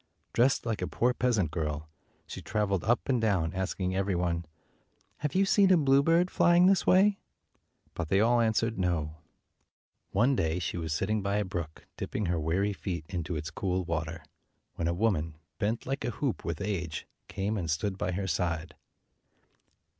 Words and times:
Dressed 0.33 0.65
like 0.65 0.81
a 0.81 0.87
poor 0.87 1.13
peasant 1.13 1.51
girl, 1.51 1.87
she 2.25 2.41
traveled 2.41 2.83
up 2.83 3.07
and 3.07 3.21
down, 3.21 3.53
asking 3.53 3.95
every 3.95 4.15
one," 4.15 4.45
Have 5.19 5.35
you 5.35 5.45
seen 5.45 5.69
a 5.71 5.77
bluebird 5.77 6.31
flying 6.31 6.65
this 6.65 6.87
way?" 6.87 7.19
But 7.93 8.09
they 8.09 8.19
all 8.19 8.41
answered, 8.41 8.79
"No." 8.79 9.17
One 10.09 10.35
day, 10.35 10.57
she 10.57 10.75
was 10.75 10.91
sitting 10.91 11.21
by 11.21 11.35
a 11.35 11.45
brook, 11.45 11.85
dipping 11.97 12.25
her 12.25 12.39
weary 12.39 12.73
feet 12.73 13.05
into 13.09 13.35
its 13.35 13.51
cool 13.51 13.85
water, 13.85 14.23
when 14.73 14.87
a 14.87 14.93
woman, 14.95 15.35
bent 15.59 15.85
like 15.85 16.03
a 16.03 16.09
hoop 16.09 16.43
with 16.43 16.61
age, 16.61 17.05
came 17.27 17.55
and 17.55 17.69
stood 17.69 17.95
by 17.95 18.13
her 18.13 18.25
side. 18.25 18.73